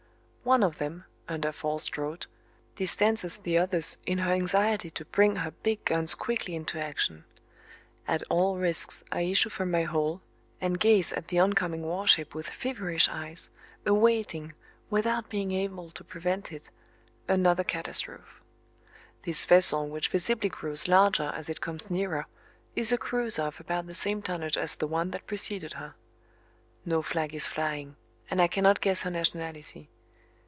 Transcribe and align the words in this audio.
One 0.43 0.63
of 0.63 0.79
them, 0.79 1.05
under 1.29 1.51
forced 1.51 1.91
draught, 1.91 2.25
distances 2.75 3.37
the 3.37 3.59
others 3.59 3.97
in 4.07 4.17
her 4.17 4.33
anxiety 4.33 4.89
to 4.89 5.05
bring 5.05 5.35
her 5.35 5.51
big 5.51 5.85
guns 5.85 6.15
quickly 6.15 6.55
into 6.55 6.83
action. 6.83 7.25
At 8.07 8.23
all 8.27 8.57
risks 8.57 9.03
I 9.11 9.21
issue 9.21 9.49
from 9.49 9.69
my 9.69 9.83
hole, 9.83 10.21
and 10.59 10.79
gaze 10.79 11.13
at 11.13 11.27
the 11.27 11.37
on 11.37 11.53
coming 11.53 11.83
warship 11.83 12.33
with 12.33 12.49
feverish 12.49 13.07
eyes, 13.07 13.51
awaiting, 13.85 14.53
without 14.89 15.29
being 15.29 15.51
able 15.51 15.91
to 15.91 16.03
prevent 16.03 16.51
it, 16.51 16.71
another 17.27 17.63
catastrophe. 17.63 18.41
This 19.21 19.45
vessel, 19.45 19.87
which 19.89 20.09
visibly 20.09 20.49
grows 20.49 20.87
larger 20.87 21.31
as 21.35 21.49
it 21.49 21.61
comes 21.61 21.91
nearer, 21.91 22.25
is 22.75 22.91
a 22.91 22.97
cruiser 22.97 23.43
of 23.43 23.59
about 23.59 23.85
the 23.85 23.93
same 23.95 24.23
tonnage 24.23 24.57
as 24.57 24.73
the 24.73 24.87
one 24.87 25.11
that 25.11 25.27
preceded 25.27 25.73
her. 25.73 25.93
No 26.83 27.03
flag 27.03 27.35
is 27.35 27.45
flying 27.45 27.95
and 28.27 28.41
I 28.41 28.47
cannot 28.47 28.81
guess 28.81 29.03
her 29.03 29.11
nationality. 29.11 29.89